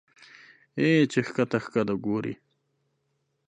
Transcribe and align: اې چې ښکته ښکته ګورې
اې 0.79 0.89
چې 1.11 1.19
ښکته 1.27 1.57
ښکته 1.63 1.95
ګورې 2.05 2.33